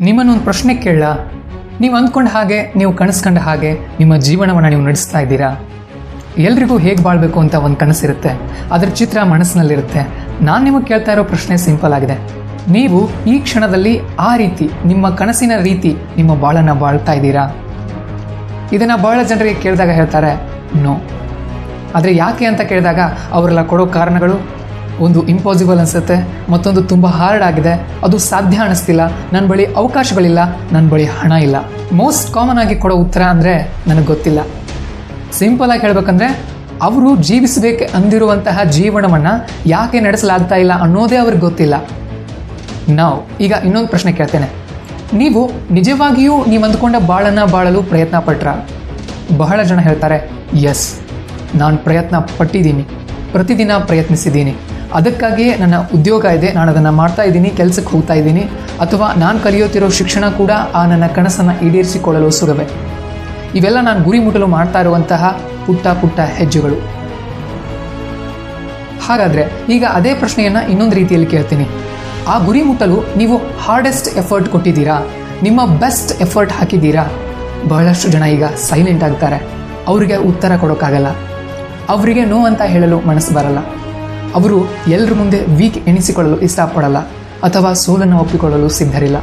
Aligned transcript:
ನಿಮ್ಮನ್ನೊಂದು 0.00 0.42
ಪ್ರಶ್ನೆ 0.44 0.74
ಕೇಳ 0.74 1.02
ನೀವು 1.80 1.96
ಅಂದ್ಕೊಂಡ 1.96 2.28
ಹಾಗೆ, 2.28 2.72
ನೀವು 2.76 2.92
ಕನಸ್ಕೊಂಡ 2.92 3.38
ಹಾಗೆ 3.38 3.70
ನಿಮ್ಮ 3.98 4.16
ಜೀವನವನ್ನು 4.16 4.68
ನೀವು 4.68 4.82
ನಡೆಸ್ತಾ 4.82 5.18
ಇದ್ದೀರಾ? 5.18 5.50
ಎಲ್ರಿಗೂ 6.38 6.78
ಹೇಗೆ 6.78 7.02
ಬಾಳ್ಬೇಕು 7.02 7.40
ಅಂತ 7.40 7.54
ಒಂದು 7.54 7.76
ಕನಸಿರುತ್ತೆ. 7.76 8.28
ಅದರ 8.72 8.88
ಚಿತ್ರ 8.88 9.22
ಮನಸ್ಸಿನಲ್ಲಿರುತ್ತೆ. 9.22 10.02
ನಾನು 10.44 10.64
ನಿಮಗೆ 10.64 10.84
ಕೇಳ್ತಾ 10.84 11.12
ಇರೋ 11.12 11.24
ಪ್ರಶ್ನೆ 11.24 11.56
ಸಿಂಪಲ್ 11.56 11.92
ಆಗಿದೆ. 11.92 12.16
ನೀವು 12.72 13.00
ಈ 13.26 13.38
ಕ್ಷಣದಲ್ಲಿ 13.38 13.94
ಆ 14.18 14.36
ರೀತಿ, 14.36 14.70
ನಿಮ್ಮ 14.86 15.10
ಕನಸಿನ 15.10 15.52
ರೀತಿ 15.62 15.96
ನಿಮ್ಮ 16.16 16.34
ಬಾಳನ್ನ 16.34 16.72
ಬಾಳ್ತಾ 16.72 17.12
ಇದ್ದೀರಾ? 17.12 17.44
ಇದನ್ನ 18.72 18.96
ಬಹಳ 19.02 19.22
ಜನರಿಗೆ 19.22 19.60
ಕೇಳಿದಾಗ 19.60 19.90
ಹೇಳ್ತಾರೆ, 19.90 20.34
ನೋ. 20.82 20.94
ಆದರೆ 21.94 22.16
ಯಾಕೆ 22.16 22.44
ಅಂತ 22.44 22.60
ಕೇಳಿದಾಗ 22.60 23.00
ಅವರೆಲ್ಲ 23.32 23.62
ಕೊಡೋ 23.62 23.86
ಕಾರಣಗಳು 23.86 24.36
ಒಂದು 25.00 25.28
ಇಂಪಾಸಿಬಲ್ 25.28 25.78
ಅನಿಸುತ್ತೆ. 25.78 26.28
ಮತ್ತೊಂದು 26.50 26.82
ತುಂಬ 26.82 27.06
ಹಾರ್ಡ್ 27.06 27.44
ಆಗಿದೆ. 27.44 27.86
ಅದು 28.04 28.18
ಸಾಧ್ಯ 28.18 28.58
ಅನಿಸ್ತಿಲ್ಲ. 28.58 29.00
ನನ್ನ 29.32 29.46
ಬಳಿ 29.46 29.74
ಅವಕಾಶಗಳಿಲ್ಲ. 29.74 30.38
ನನ್ನ 30.72 30.90
ಬಳಿ 30.90 31.04
ಹಣ 31.04 31.32
ಇಲ್ಲ. 31.32 31.56
ಮೋಸ್ಟ್ 31.92 32.34
ಕಾಮನ್ 32.34 32.58
ಆಗಿ 32.58 32.76
ಕೊಡೋ 32.76 32.94
ಉತ್ತರ 32.94 33.22
ಅಂದರೆ 33.22 33.72
ನನಗೆ 33.86 34.06
ಗೊತ್ತಿಲ್ಲ. 34.06 34.38
ಸಿಂಪಲ್ 35.32 35.70
ಆಗಿ 35.70 35.80
ಹೇಳ್ಬೇಕಂದ್ರೆ, 35.80 36.40
ಅವರು 36.82 37.16
ಜೀವಿಸಬೇಕು 37.16 37.96
ಅಂದಿರುವಂತಹ 37.96 38.62
ಜೀವನವನ್ನು 38.62 39.48
ಯಾಕೆ 39.66 40.00
ನಡೆಸಲಾಗ್ತಾ 40.00 40.54
ಇಲ್ಲ 40.54 40.72
ಅನ್ನೋದೇ 40.80 41.16
ಅವ್ರಿಗೆ 41.16 41.40
ಗೊತ್ತಿಲ್ಲ. 41.40 41.74
ನಾವು 42.88 43.38
ಈಗ 43.40 43.52
ಇನ್ನೊಂದು 43.64 43.88
ಪ್ರಶ್ನೆ 43.88 44.12
ಕೇಳ್ತೇನೆ. 44.12 44.50
ನೀವು 45.14 45.50
ನಿಜವಾಗಿಯೂ 45.70 46.44
ನೀವು 46.44 46.64
ಅಂದ್ಕೊಂಡ 46.64 46.96
ಬಾಳನ್ನ 47.06 47.44
ಬಾಳಲು 47.44 47.82
ಪ್ರಯತ್ನ 47.82 48.18
ಪಟ್ರ? 48.18 48.48
ಬಹಳ 49.36 49.62
ಜನ 49.62 49.80
ಹೇಳ್ತಾರೆ 49.80 50.30
ಎಸ್ 50.54 51.00
ನಾನು 51.54 51.76
ಪ್ರಯತ್ನ 51.76 52.16
ಪಟ್ಟಿದ್ದೀನಿ. 52.18 52.82
ಪ್ರತಿದಿನ 53.32 53.72
ಪ್ರಯತ್ನಿಸಿದ್ದೀನಿ. 53.86 54.54
ಅದಕ್ಕಾಗಿಯೇ 54.98 55.52
ನನ್ನ 55.62 55.76
ಉದ್ಯೋಗ 55.96 56.24
ಇದೆ, 56.38 56.48
ನಾನು 56.58 56.68
ಅದನ್ನು 56.72 56.92
ಮಾಡ್ತಾ 57.00 57.22
ಇದ್ದೀನಿ, 57.28 57.50
ಕೆಲಸಕ್ಕೆ 57.60 57.90
ಹೋಗ್ತಾ 57.94 58.14
ಇದ್ದೀನಿ. 58.20 58.44
ಅಥವಾ 58.84 59.06
ನಾನು 59.22 59.38
ಕಲಿಯುತ್ತಿರೋ 59.46 59.88
ಶಿಕ್ಷಣ 59.98 60.24
ಕೂಡ 60.40 60.52
ಆ 60.80 60.82
ನನ್ನ 60.92 61.06
ಕನಸನ್ನು 61.16 61.54
ಈಡೇರಿಸಿಕೊಳ್ಳಲು 61.66 62.30
ಸುಗವೆ 62.40 62.66
ಇವೆಲ್ಲ 63.58 63.78
ನಾನು 63.88 64.00
ಗುರಿ 64.06 64.20
ಮುಟ್ಟಲು 64.26 64.46
ಮಾಡ್ತಾ 64.56 64.78
ಇರುವಂತಹ 64.84 65.24
ಪುಟ್ಟ 65.66 65.86
ಪುಟ್ಟ 66.00 66.20
ಹೆಜ್ಜೆಗಳು. 66.38 66.78
ಹಾಗಾದರೆ 69.06 69.42
ಈಗ 69.74 69.84
ಅದೇ 69.98 70.12
ಪ್ರಶ್ನೆಯನ್ನು 70.22 70.62
ಇನ್ನೊಂದು 70.72 70.96
ರೀತಿಯಲ್ಲಿ 71.00 71.28
ಕೇಳ್ತೀನಿ. 71.34 71.66
ಆ 72.32 72.34
ಗುರಿ 72.46 72.62
ಮುಟ್ಟಲು 72.68 72.98
ನೀವು 73.20 73.36
ಹಾರ್ಡೆಸ್ಟ್ 73.64 74.08
ಎಫರ್ಟ್ 74.22 74.48
ಕೊಟ್ಟಿದ್ದೀರಾ? 74.54 74.96
ನಿಮ್ಮ 75.46 75.60
ಬೆಸ್ಟ್ 75.82 76.12
ಎಫರ್ಟ್ 76.26 76.52
ಹಾಕಿದ್ದೀರಾ? 76.58 77.04
ಬಹಳಷ್ಟು 77.72 78.08
ಜನ 78.14 78.24
ಈಗ 78.36 78.44
ಸೈಲೆಂಟ್ 78.68 79.04
ಆಗ್ತಾರೆ. 79.08 79.38
ಅವರಿಗೆ 79.92 80.16
ಉತ್ತರ 80.30 80.52
ಕೊಡೋಕ್ಕಾಗಲ್ಲ. 80.62 81.08
ಅವರಿಗೆ 81.94 82.22
ನೋ 82.32 82.38
ಅಂತ 82.50 82.62
ಹೇಳಲು 82.74 82.98
ಮನಸ್ಸು 83.10 83.32
ಬರಲ್ಲ. 83.38 83.60
ಅವರು 84.34 84.58
ಎಲ್ಲರ 84.88 85.14
ಮುಂದೆ 85.14 85.38
ವೀಕ್ 85.58 85.78
ಎಣಿಸಿಕೊಳ್ಳಲು 85.88 86.36
ಇಷ್ಟಪಡಲ್ಲ 86.46 86.98
ಅಥವಾ 87.48 87.70
ಸೋಲನ್ನು 87.84 88.18
ಒಪ್ಪಿಕೊಳ್ಳಲು 88.18 88.68
ಸಿದ್ಧರಿಲ್ಲ. 88.68 89.18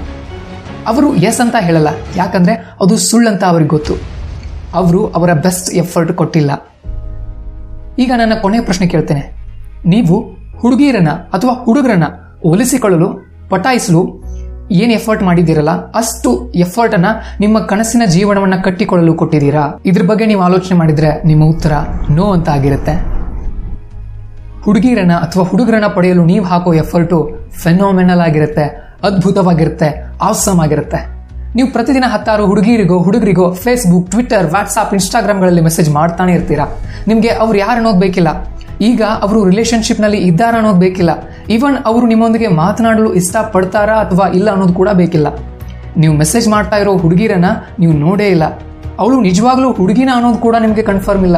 ಅವರು 0.88 1.08
ಎಸ್ 1.30 1.40
ಅಂತ 1.42 1.56
ಹೇಳಲ್ಲ, 1.60 1.90
ಯಾಕಂದರೆ 2.16 2.54
ಅದು 2.82 2.94
ಸುಳ್ಳಂತ 2.98 3.44
ಅವ್ರಿಗೆ 3.52 3.72
ಗೊತ್ತು. 3.76 3.96
ಅವರು 4.74 5.00
ಅವರ 5.18 5.32
ಬೆಸ್ಟ್ 5.46 5.70
ಎಫರ್ಟ್ 5.74 6.14
ಕೊಟ್ಟಿಲ್ಲ. 6.22 6.52
ಈಗ 8.00 8.12
ನನ್ನ 8.18 8.34
ಕೊನೆಯ 8.42 8.62
ಪ್ರಶ್ನೆ 8.62 8.88
ಕೇಳ್ತೇನೆ. 8.88 9.24
ನೀವು 9.86 10.18
ಹುಡುಗಿಯರನ್ನ 10.62 11.12
ಅಥವಾ 11.36 11.54
ಹುಡುಗರನ್ನ 11.66 12.08
ಒಲಿಸಿಕೊಳ್ಳಲು, 12.44 13.10
ಪಟಾಯಿಸಲು 13.50 14.02
ಏನು 14.72 14.92
ಎಫರ್ಟ್ 14.94 15.24
ಮಾಡಿದ್ದೀರಲ್ಲ? 15.24 15.72
ಅಷ್ಟು 16.02 16.30
ಎಫರ್ಟ್ 16.56 16.94
ಅನ್ನ 16.96 17.10
ನಿಮ್ಮ 17.40 17.58
ಕನಸಿನ 17.72 18.04
ಜೀವನವನ್ನ 18.06 18.58
ಕಟ್ಟಿಕೊಳ್ಳಲು 18.66 19.14
ಕೊಟ್ಟಿದ್ದೀರಾ? 19.14 19.64
ಇದ್ರ 19.86 20.04
ಬಗ್ಗೆ 20.12 20.26
ನೀವು 20.26 20.42
ಆಲೋಚನೆ 20.42 20.78
ಮಾಡಿದ್ರೆ 20.78 21.10
ನಿಮ್ಮ 21.28 21.44
ಉತ್ತರ 21.54 21.74
ನೋ 22.10 22.28
ಅಂತ 22.32 22.50
ಆಗಿರುತ್ತೆ. 22.50 22.96
ಹುಡುಗಿಯರನ್ನ 24.66 25.16
ಅಥವಾ 25.26 25.44
ಹುಡುಗರನ್ನ 25.52 25.88
ಪಡೆಯಲು 25.96 26.24
ನೀವು 26.32 26.44
ಹಾಕೋ 26.52 26.72
ಎಫರ್ಟು 26.84 27.18
ಫೆನೋಮೆನಲ್ 27.64 28.22
ಆಗಿರುತ್ತೆ, 28.28 28.66
ಅದ್ಭುತವಾಗಿರುತ್ತೆ 29.08 29.90
ಆಸಮ್ 30.30 30.60
ಆಗಿರುತ್ತೆ. 30.66 31.00
ನೀವು 31.58 31.68
ಪ್ರತಿದಿನ 31.76 32.06
ಹತ್ತಾರು 32.14 32.44
ಹುಡುಗಿರಿಗೋ, 32.50 32.98
ಹುಡುಗರಿಗೋ 33.06 33.46
ಫೇಸ್ಬುಕ್ 33.64 34.08
ಟ್ವಿಟರ್ 34.12 34.48
ವಾಟ್ಸಾಪ್ 34.54 34.94
ಇನ್ಸ್ಟಾಗ್ರಾಮ್ಗಳಲ್ಲಿ 34.98 35.64
ಮೆಸೇಜ್ 35.68 35.90
ಮಾಡ್ತಾನೆ 35.98 36.32
ಇರ್ತೀರಾ? 36.38 36.66
ನಿಮಗೆ 37.10 37.32
ಅವ್ರು 37.44 37.58
ಯಾರು 37.64 37.78
ಅನ್ನೋದು 37.82 38.02
ಬೇಕಿಲ್ಲ 38.06 38.30
ಈಗ 38.90 39.02
ಅವರು 39.26 39.40
ರಿಲೇಶನ್ಶಿಪ್ನಲ್ಲಿ 39.50 40.20
ಇದ್ದಾರಾ 40.30 40.58
ಅನ್ನೋದು 40.60 40.80
ಬೇಕಿಲ್ಲ 40.86 41.12
ಈವನ್ 41.56 41.78
ಅವರು 41.90 42.06
ನಿಮ್ಮೊಂದಿಗೆ 42.12 42.48
ಮಾತನಾಡಲು 42.62 43.10
ಇಷ್ಟಪಡ್ತಾರಾ 43.22 43.96
ಅಥವಾ 44.06 44.28
ಇಲ್ಲ 44.38 44.48
ಅನ್ನೋದು 44.56 44.76
ಕೂಡ 44.80 44.90
ಬೇಕಿಲ್ಲ. 45.02 45.28
ನೀವು 46.02 46.14
ಮೆಸೇಜ್ 46.22 46.48
ಮಾಡ್ತಾ 46.54 46.78
ಇರೋ 46.84 46.94
ಹುಡುಗಿರನ್ನ 47.04 47.50
ನೀವು 47.82 47.94
ನೋಡೇ 48.06 48.28
ಇಲ್ಲ. 48.36 48.46
ಅವಳು 49.02 49.18
ನಿಜವಾಗ್ಲೂ 49.28 49.68
ಹುಡುಗಿನ 49.80 50.10
ಅನ್ನೋದು 50.18 50.40
ಕೂಡ 50.46 50.56
ನಿಮಗೆ 50.66 50.84
ಕನ್ಫರ್ಮ್ 50.92 51.26
ಇಲ್ಲ. 51.30 51.38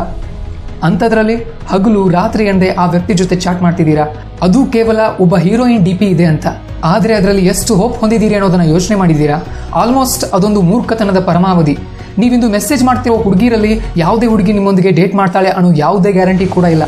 ಅಂಥದ್ರಲ್ಲಿ 0.87 1.35
ಹಗಲು 1.71 2.09
ರಾತ್ರಿ 2.09 2.45
ಎಂದೇ 2.45 2.69
ಆ 2.83 2.85
ವ್ಯಕ್ತಿ 2.85 3.13
ಜೊತೆ 3.13 3.35
ಚಾಟ್ 3.35 3.61
ಮಾಡ್ತಿದ್ದೀರಾ? 3.61 4.05
ಅದು 4.41 4.65
ಕೇವಲ 4.65 4.99
ಒಬ್ಬ 5.19 5.37
ಹೀರೋಯಿನ್ 5.37 5.85
ಡಿ 5.85 5.93
ಪಿ 5.93 6.05
ಇದೆ 6.05 6.25
ಅಂತ. 6.25 6.47
ಆದರೆ 6.83 7.13
ಅದರಲ್ಲಿ 7.13 7.45
ಎಷ್ಟು 7.45 7.75
ಹೋಪ್ 7.75 7.97
ಹೊಂದಿದ್ದೀರಿ 7.97 8.35
ಅನ್ನೋದನ್ನ 8.35 8.65
ಯೋಚನೆ 8.69 8.95
ಮಾಡಿದ್ದೀರಾ? 9.01 9.37
ಆಲ್ಮೋಸ್ಟ್ 9.81 10.23
ಅದೊಂದು 10.33 10.61
ಮೂರ್ಖತನದ 10.61 11.19
ಪರಮಾವಧಿ. 11.19 11.77
ನೀವಿಂದು 12.21 12.49
ಮೆಸೇಜ್ 12.49 12.83
ಮಾಡ್ತಿರೋ 12.83 13.15
ಹುಡುಗಿರಲ್ಲಿ 13.17 13.81
ಯಾವುದೇ 13.97 14.25
ಹುಡುಗಿ 14.25 14.53
ನಿಮ್ಮೊಂದಿಗೆ 14.53 14.91
ಡೇಟ್ 14.91 15.15
ಮಾಡ್ತಾಳೆ 15.15 15.49
ಅನ್ನೋ 15.49 15.71
ಯಾವುದೇ 15.75 16.11
ಗ್ಯಾರಂಟಿ 16.11 16.47
ಕೂಡ 16.55 16.65
ಇಲ್ಲ. 16.75 16.83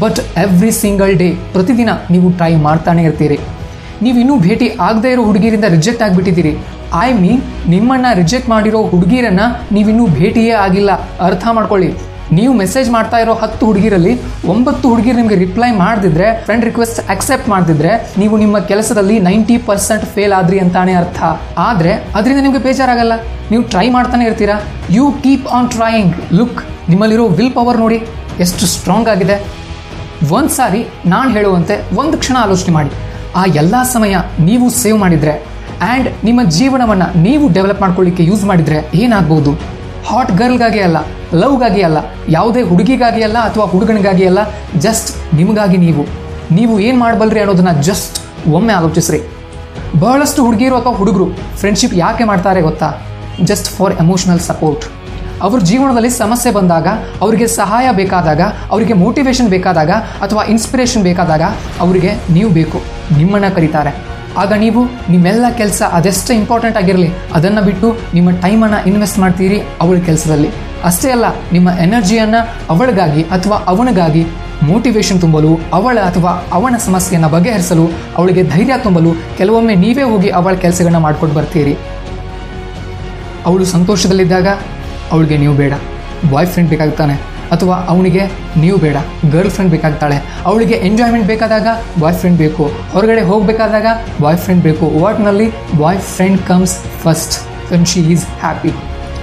ಬಟ್ 0.00 0.18
ಎವ್ರಿ 0.44 0.72
ಸಿಂಗಲ್ 0.72 1.14
ಡೇ, 1.18 1.28
ಪ್ರತಿದಿನ 1.52 1.90
ನೀವು 2.10 2.30
ಟ್ರೈ 2.30 2.54
ಮಾಡ್ತಾನೆ 2.68 3.02
ಇರ್ತೀರಿ. 3.02 3.38
ನೀವು 4.02 4.18
ಇನ್ನೂ 4.18 4.36
ಭೇಟಿ 4.38 4.68
ಆಗದೇ 4.80 5.10
ಇರೋ 5.12 5.22
ಹುಡುಗಿರಿಂದ 5.22 5.64
ರಿಜೆಕ್ಟ್ 5.76 6.02
ಆಗಿಬಿಟ್ಟಿದ್ದೀರಿ. 6.02 6.54
ಐ 7.02 7.12
ಮೀನ್ 7.12 7.42
ನಿಮ್ಮನ್ನ 7.68 8.06
ರಿಜೆಕ್ಟ್ 8.14 8.48
ಮಾಡಿರೋ 8.48 8.82
ಹುಡುಗಿರನ್ನ 8.82 9.40
ನೀವಿನ್ನೂ 9.72 10.06
ಭೇಟಿಯೇ 10.06 10.50
ಆಗಿಲ್ಲ. 10.64 10.90
ಅರ್ಥ 11.28 11.44
ಮಾಡ್ಕೊಳ್ಳಿ. 11.52 11.90
ನೀವು 12.34 12.54
ಮೆಸೇಜ್ 12.54 12.90
ಮಾಡ್ತಾ 12.90 13.16
ಇರೋ 13.16 13.34
ಹತ್ತು 13.34 13.66
ಹುಡುಗಿರಲ್ಲಿ 13.66 14.12
ಒಂಬತ್ತು 14.46 14.88
ಹುಡುಗಿರು 14.88 15.16
ನಿಮಗೆ 15.16 15.34
ರಿಪ್ಲೈ 15.34 15.70
ಮಾಡದಿದ್ರೆ 15.70 16.44
ಫ್ರೆಂಡ್ 16.44 16.64
ರಿಕ್ವೆಸ್ಟ್ 16.64 17.10
ಅಕ್ಸೆಪ್ಟ್ 17.10 17.48
ಮಾಡದಿದ್ರೆ, 17.48 18.14
ನೀವು 18.18 18.38
ನಿಮ್ಮ 18.38 18.58
ಕೆಲಸದಲ್ಲಿ 18.58 19.20
ನೈಂಟಿ 19.20 19.58
ಪರ್ಸೆಂಟ್ 19.58 20.04
ಫೇಲ್ 20.04 20.32
ಆದ್ರಿ 20.32 20.58
ಅಂತಾನೆ 20.58 20.92
ಅರ್ಥ. 20.92 21.22
ಆದ್ರೆ, 21.58 21.92
ಅದರಿಂದ 22.14 22.42
ನಿಮಗೆ 22.42 22.58
ಬೇಜಾರಾಗಲ್ಲ. 22.58 23.12
ನೀವು 23.50 23.62
ಟ್ರೈ 23.62 23.90
ಮಾಡ್ತಾನೆ 23.90 24.24
ಇರ್ತೀರಾ? 24.24 24.62
You 24.90 25.14
keep 25.22 25.46
on 25.46 25.70
trying 25.70 26.14
look 26.32 26.62
ನಿಮ್ಮಲ್ಲಿರೋ 26.88 27.28
will 27.28 27.52
power 27.52 27.78
ನೋಡಿ 27.78 28.06
ಎಷ್ಟು 28.40 28.66
ಸ್ಟ್ರಾಂಗ್ 28.66 29.08
ಆಗಿದೆ. 29.08 29.36
ಒಂದು 30.30 30.48
ಸಾರಿ 30.48 30.86
ನಾನು 31.06 31.30
ಹೇಳುವಂತೆ 31.30 31.84
ಒಂದು 31.96 32.18
ಕ್ಷಣ 32.18 32.36
ಆಲೋಚನೆ 32.40 32.74
ಮಾಡಿ. 32.74 32.90
ಆ 33.36 33.44
ಎಲ್ಲ 33.44 33.82
ಸಮಯ 33.82 34.16
ನೀವು 34.40 34.70
ಸೇವ್ 34.70 34.98
ಮಾಡಿದರೆ 34.98 35.42
ಆ್ಯಂಡ್ 35.82 36.08
ನಿಮ್ಮ 36.24 36.42
ಜೀವನವನ್ನು 36.42 37.18
ನೀವು 37.18 37.52
ಡೆವಲಪ್ 37.52 37.80
ಮಾಡ್ಕೊಳ್ಳಿಕ್ಕೆ 37.80 38.24
ಯೂಸ್ 38.24 38.44
ಮಾಡಿದರೆ 38.44 38.90
ಏನಾಗ್ಬೋದು? 38.94 39.52
ಹಾಟ್ 40.06 40.32
ಗರ್ಲ್ಗಾಗೆ 40.32 40.80
ಅಲ್ಲ. 40.80 40.96
ಲವ್ಗಾಗಿ 41.42 41.82
ಅಲ್ಲ, 41.88 41.98
ಯಾವುದೇ 42.36 42.62
ಹುಡುಗಿಗಾಗಿ 42.70 43.22
ಅಲ್ಲ 43.28 43.38
ಅಥವಾ 43.48 43.64
ಹುಡುಗನಿಗಾಗಿ 43.72 44.24
ಅಲ್ಲ 44.30 44.40
ಜಸ್ಟ್ 44.86 45.10
ನಿಮಗಾಗಿ 45.40 45.78
ನೀವು. 45.86 46.04
ನೀವು 46.56 46.74
ಏನು 46.86 46.98
ಮಾಡಬಲ್ರಿ 47.04 47.40
ಅನ್ನೋದನ್ನ 47.44 47.72
ಜಸ್ಟ್ 47.88 48.16
ಒಮ್ಮೆ 48.56 48.72
ಆಲೋಚಿಸ್ರಿ. 48.80 49.20
ಬಹಳಷ್ಟು 50.02 50.40
ಹುಡುಗಿಯರು 50.46 50.76
ಅಥವಾ 50.80 50.94
ಹುಡುಗರು 51.00 51.26
ಫ್ರೆಂಡ್ಶಿಪ್ 51.60 51.94
ಯಾಕೆ 52.04 52.24
ಮಾಡ್ತಾರೆ 52.30 52.60
ಗೊತ್ತಾ? 52.68 52.88
ಜಸ್ಟ್ 53.50 53.68
ಫಾರ್ 53.76 53.94
ಎಮೋಷನಲ್ 54.04 54.42
ಸಪೋರ್ಟ್ 54.50 54.84
ಅವ್ರ 55.44 55.58
ಜೀವನದಲ್ಲಿ 55.68 56.10
ಸಮಸ್ಯೆ 56.22 56.50
ಬಂದಾಗ, 56.56 56.88
ಅವರಿಗೆ 57.24 57.46
ಸಹಾಯ 57.60 57.86
ಬೇಕಾದಾಗ, 58.00 58.42
ಅವರಿಗೆ 58.72 58.94
ಮೋಟಿವೇಶನ್ 59.04 59.48
ಬೇಕಾದಾಗ 59.54 59.92
ಅಥವಾ 60.24 60.42
ಇನ್ಸ್ಪಿರೇಷನ್ 60.52 61.04
ಬೇಕಾದಾಗ 61.08 61.44
ಅವರಿಗೆ 61.84 62.10
ನೀವು 62.36 62.50
ಬೇಕು. 62.58 62.78
ನಿಮ್ಮನ್ನು 63.18 63.50
ಕರೀತಾರೆ. 63.56 63.92
ಆಗ 64.42 64.52
ನೀವು 64.62 64.80
ನಿಮ್ಮೆಲ್ಲ 65.12 65.46
ಕೆಲಸ 65.60 65.82
ಅದೆಷ್ಟು 65.98 66.32
ಇಂಪಾರ್ಟೆಂಟ್ 66.40 66.78
ಆಗಿರಲಿ, 66.82 67.10
ಅದನ್ನು 67.34 67.62
ಬಿಟ್ಟು 67.68 67.88
ನಿಮ್ಮ 68.14 68.30
ಟೈಮನ್ನು 68.44 68.78
ಇನ್ವೆಸ್ಟ್ 68.90 69.18
ಮಾಡ್ತೀರಿ 69.24 69.58
ಅವಳ 69.80 69.98
ಕೆಲಸದಲ್ಲಿ. 70.08 70.50
ಅಷ್ಟೇ 70.84 71.10
ಅಲ್ಲ, 71.10 71.24
ನಿಮ್ಮ 71.52 71.70
ಎನರ್ಜಿಯನ್ನು 71.70 72.56
ಅವಳಿಗಾಗಿ 72.70 73.22
ಅಥವಾ 73.22 73.56
ಅವನಿಗಾಗಿ 73.56 74.26
ಮೋಟಿವೇಶನ್ 74.62 75.20
ತುಂಬಲು, 75.20 75.60
ಅವಳ 75.72 75.98
ಅಥವಾ 75.98 76.42
ಅವನ 76.52 76.76
ಸಮಸ್ಯೆಯನ್ನು 76.76 77.28
ಬಗೆಹರಿಸಲು, 77.28 77.90
ಅವಳಿಗೆ 78.16 78.42
ಧೈರ್ಯ 78.42 78.74
ತುಂಬಲು 78.82 79.10
ಕೆಲವೊಮ್ಮೆ 79.38 79.74
ನೀವೇ 79.74 80.02
ಹೋಗಿ 80.02 80.28
ಅವಳ 80.28 80.54
ಕೆಲಸಗಳನ್ನ 80.54 80.96
ಮಾಡ್ಕೊಂಡು 80.96 81.34
ಬರ್ತೀರಿ. 81.34 81.74
ಅವಳು 83.46 83.64
ಸಂತೋಷದಲ್ಲಿದ್ದಾಗ 83.64 84.48
ಅವಳಿಗೆ 85.12 85.38
ನೀವು 85.38 85.54
ಬೇಡ. 85.54 85.72
ಬಾಯ್ 86.30 86.46
ಫ್ರೆಂಡ್ 86.46 86.70
ಬೇಕಾಗ್ತಾನೆ 86.70 87.14
ಅಥವಾ 87.52 87.76
ಅವನಿಗೆ 87.88 88.22
ನೀವು 88.56 88.78
ಬೇಡ. 88.78 88.96
ಗರ್ಲ್ 89.32 89.50
ಫ್ರೆಂಡ್ 89.50 89.72
ಬೇಕಾಗ್ತಾಳೆ. 89.72 90.16
ಅವಳಿಗೆ 90.44 90.74
ಎಂಜಾಯ್ಮೆಂಟ್ 90.74 91.26
ಬೇಕಾದಾಗ 91.26 91.66
ಬಾಯ್ 92.00 92.14
ಫ್ರೆಂಡ್ 92.14 92.38
ಬೇಕು. 92.38 92.70
ಹೊರಗಡೆ 92.92 93.22
ಹೋಗಬೇಕಾದಾಗ 93.22 93.86
ಬಾಯ್ 94.20 94.38
ಫ್ರೆಂಡ್ 94.38 94.62
ಬೇಕು. 94.62 94.86
ವಾಟ್ನಲ್ಲಿ 95.00 95.50
boyfriend 95.98 96.42
comes 96.42 96.78
first 97.04 97.36
when 97.72 97.86
she 97.86 98.00
is 98.00 98.26
happy 98.40 98.72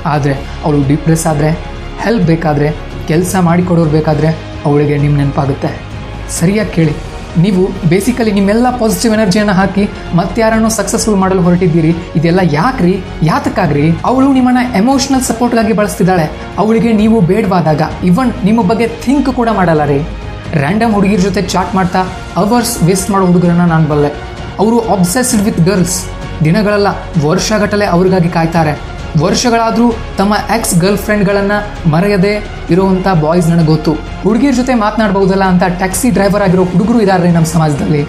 ಆದರೆ 0.06 0.34
ಅವಳು 0.66 0.88
ಡಿಪ್ರೆಸ್ 0.88 1.28
ಆದರೆ 1.28 1.52
ಹೆಲ್ಪ್ 2.00 2.24
ಬೇಕಾದರೆ, 2.24 2.76
ಕೆಲಸ 3.08 3.36
ಮಾಡಿಕೊಡೋರು 3.40 3.90
ಬೇಕಾದರೆ 3.90 4.30
ಅವಳಿಗೆ 4.66 4.98
ನಿಮ್ಮ 4.98 5.18
ನೆನಪಾಗುತ್ತೆ. 5.18 5.82
ಸರಿಯಾಗಿ 6.30 6.72
ಕೇಳಿ. 6.72 6.96
ನೀವು 7.38 7.90
ಬೇಸಿಕಲಿ 7.90 8.32
ನಿಮ್ಮೆಲ್ಲ 8.32 8.78
ಪಾಸಿಟಿವ್ 8.78 9.14
ಎನರ್ಜಿಯನ್ನು 9.14 9.54
ಹಾಕಿ 9.54 9.90
ಮತ್ತಾರನ್ನು 10.16 10.70
ಸಕ್ಸಸ್ಫುಲ್ 10.70 11.18
ಮಾಡಲು 11.18 11.42
ಹೊರಟಿದ್ದೀರಿ, 11.42 11.96
ಇದೆಲ್ಲ 12.16 12.40
ಯಾಕ್ರಿ? 12.44 13.04
ಯಾತಕ್ಕಾಗ್ರಿ? 13.24 13.92
ಅವಳು 14.06 14.34
ನಿಮ್ಮನ್ನ 14.34 14.76
ಎಮೋಷನಲ್ 14.76 15.22
ಸಪೋರ್ಟ್ಗಾಗಿ 15.22 15.74
ಬಳಸ್ತಿದ್ದಾಳೆ. 15.74 16.32
ಅವಳಿಗೆ 16.58 16.94
ನೀವು 16.94 17.22
ಬೇಡವಾದಾಗ 17.22 17.82
ಇವನ್ 18.04 18.32
ನಿಮ್ಮ 18.46 18.62
ಬಗ್ಗೆ 18.62 18.88
ಥಿಂಕ್ 18.88 19.34
ಕೂಡ 19.34 19.50
ಮಾಡಲ್ಲ 19.50 19.86
ರೀ. 19.86 20.00
ರ್ಯಾಂಡಮ್ 20.54 20.94
ಹುಡುಗಿರ 20.94 21.20
ಜೊತೆ 21.20 21.42
ಚಾಟ್ 21.42 21.76
ಮಾಡ್ತಾ 21.76 22.00
ಅವರ್ಸ್ 22.36 22.84
ವೇಸ್ಟ್ 22.84 23.12
ಮಾಡೋ 23.12 23.26
ಹುಡುಗರನ್ನ 23.26 23.66
ನಾನು 23.66 23.88
ಬಲ್ಲೆ. 23.88 24.10
ಅವರು 24.60 24.80
ಅಬ್ಸೆಸ್ಡ್ 24.80 25.42
ವಿತ್ 25.42 25.60
ಗರ್ಲ್ಸ್ 25.60 26.06
ದಿನಗಳೆಲ್ಲ 26.44 26.88
ವರ್ಷಗಟ್ಟಲೆ 27.28 27.86
ಅವ್ರಿಗಾಗಿ 27.86 28.30
ಕಾಯ್ತಾರೆ. 28.30 28.91
ವರ್ಷಗಳಾದರೂ 29.20 29.92
ತಮ್ಮ 30.18 30.34
ಎಕ್ಸ್ 30.56 30.80
ಗರ್ಲ್ 30.80 30.98
ಫ್ರೆಂಡ್ಗಳನ್ನು 30.98 31.90
ಮರೆಯದೆ 31.90 32.64
ಇರುವಂಥ 32.70 33.08
ಬಾಯ್ಸ್ 33.08 33.50
ನನಗೆ 33.50 33.66
ಗೊತ್ತು 33.66 33.94
ಹುಡುಗಿಯರ 34.24 34.54
ಜೊತೆ 34.54 34.74
ಮಾತನಾಡಬಹುದಲ್ಲ 34.74 35.44
ಅಂತ 35.44 35.64
ಟ್ಯಾಕ್ಸಿ 35.64 36.10
ಡ್ರೈವರ್ 36.10 36.44
ಆಗಿರೋ 36.44 36.64
ಹುಡುಗರು 36.64 37.02
ಇದ್ದಾರೆ 37.02 37.32
ನಮ್ಮ 37.32 37.46
ಸಮಾಜದಲ್ಲಿ. 37.46 38.08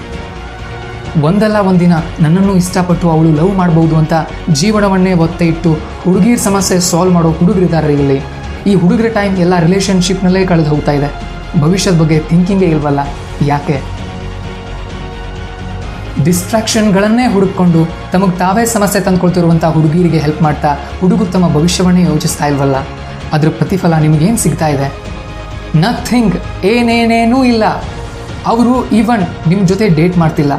ಒಂದಲ್ಲ 1.22 1.56
ಒಂದಿನ 1.56 1.92
ನನ್ನನ್ನು 2.20 2.56
ಇಷ್ಟಪಟ್ಟು 2.56 3.10
ಅವಳು 3.10 3.36
ಲವ್ 3.36 3.56
ಮಾಡಬಹುದು 3.56 3.96
ಅಂತ 3.96 4.12
ಜೀವನವನ್ನೇ 4.50 5.12
ಒತ್ತೆ 5.12 5.46
ಇಟ್ಟು 5.46 5.72
ಹುಡುಗಿರ 6.04 6.38
ಸಮಸ್ಯೆ 6.38 6.80
ಸಾಲ್ವ್ 6.80 7.14
ಮಾಡೋ 7.14 7.30
ಹುಡುಗರಿದ್ದಾರೆ 7.30 7.92
ಇಲ್ಲಿ. 7.92 8.22
ಈ 8.66 8.74
ಹುಡುಗರ 8.74 9.08
ಟೈಮ್ 9.08 9.38
ಎಲ್ಲ 9.38 9.58
ರಿಲೇಷನ್ಶಿಪ್ನಲ್ಲೇ 9.58 10.46
ಕಳೆದು 10.46 10.70
ಹೋಗ್ತಾ 10.70 10.92
ಇದೆ. 10.92 11.10
ಭವಿಷ್ಯದ 11.60 11.98
ಬಗ್ಗೆ 11.98 12.18
ಥಿಂಕಿಂಗೇ 12.18 12.66
ಇಲ್ವಲ್ಲ? 12.66 13.00
ಯಾಕೆ? 13.46 14.01
ಡಿಸ್ಟ್ರಾಕ್ಷನ್ಗಳನ್ನೇ 16.24 17.26
ಹುಡುಕೊಂಡು 17.26 17.88
ತಮಗೆ 18.12 18.38
ತಾವೇ 18.38 18.64
ಸಮಸ್ಯೆ 18.64 19.02
ತಂದುಕೊಳ್ತಿರುವಂಥ 19.02 19.64
ಹುಡುಗಿರಿಗೆ 19.64 20.18
ಹೆಲ್ಪ್ 20.18 20.42
ಮಾಡ್ತಾ 20.42 20.76
ಹುಡುಗರು 21.00 21.26
ತಮ್ಮ 21.26 21.52
ಭವಿಷ್ಯವನ್ನೇ 21.52 22.02
ಯೋಚಿಸ್ತಾ 22.02 22.46
ಇಲ್ವಲ್ಲ? 22.46 22.76
ಅದ್ರ 23.32 23.48
ಪ್ರತಿಫಲ 23.48 23.94
ನಿಮಗೇನು 23.94 24.36
ಸಿಗ್ತಾ 24.36 24.68
ಇದೆ? 24.68 24.92
ನಥಿಂಗ್ 25.74 26.64
ಏನೇನೇನೂ 26.64 27.44
ಇಲ್ಲ. 27.44 27.64
ಅವರು 28.46 28.90
ಈವನ್ 28.90 29.48
ನಿಮ್ಮ 29.48 29.66
ಜೊತೆ 29.66 29.88
ಡೇಟ್ 29.88 30.18
ಮಾಡ್ತಿಲ್ಲ. 30.18 30.52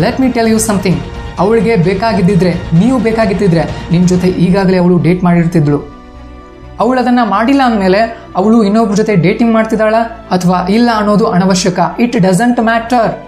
Let 0.00 0.20
me 0.20 0.28
tell 0.28 0.48
you 0.48 0.58
something 0.58 1.00
ಅವಳಿಗೆ 1.38 1.76
ಬೇಕಾಗಿದ್ದಿದ್ರೆ, 1.76 2.54
ನೀವು 2.74 2.98
ಬೇಕಾಗಿದ್ದಿದ್ರೆ 2.98 3.88
ನಿಮ್ಮ 3.90 4.06
ಜೊತೆ 4.06 4.28
ಈಗಾಗಲೇ 4.28 4.76
ಅವಳು 4.76 4.98
ಡೇಟ್ 4.98 5.24
ಮಾಡಿರ್ತಿದ್ಳು. 5.24 5.96
ಅವಳು 6.80 7.00
ಅದನ್ನು 7.00 7.30
ಮಾಡಿಲ್ಲ 7.30 7.62
ಅಂದಮೇಲೆ 7.64 8.18
ಅವಳು 8.36 8.64
ಇನ್ನೊಬ್ರ 8.64 8.94
ಜೊತೆ 8.94 9.16
ಡೇಟಿಂಗ್ 9.16 9.54
ಮಾಡ್ತಿದ್ದಾಳ 9.54 9.94
ಅಥವಾ 10.30 10.68
ಇಲ್ಲ 10.68 10.90
ಅನ್ನೋದು 10.96 11.26
ಅನವಶ್ಯಕ? 11.26 11.80
ಇಟ್ 12.00 12.16
ಡಸಂಟ್ 12.16 12.60
ಮ್ಯಾಟರ್ 12.60 13.25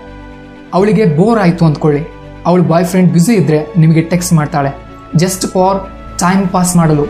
ಅವಳಿಗೆ 0.74 1.04
ಬೋರ್ 1.16 1.40
ಆಯಿತು 1.40 1.66
ಅಂದ್ಕೊಳ್ಳಿ. 1.66 2.02
ಅವಳ 2.46 2.60
ಬಾಯ್ 2.60 2.86
ಫ್ರೆಂಡ್ 2.86 3.10
ಬ್ಯುಸಿ 3.10 3.34
ಇದ್ರೆ 3.34 3.66
ನಿಮಗೆ 3.76 4.00
ಟೆಕ್ಸ್ಟ್ 4.02 4.32
ಮಾಡ್ತಾಳೆ. 4.32 4.70
ಜಸ್ಟ್ 5.16 5.46
ಫಾರ್ 5.46 5.78
ಟೈಮ್ 6.18 6.48
ಪಾಸ್ 6.48 6.76
ಮಾಡಲು. 6.76 7.06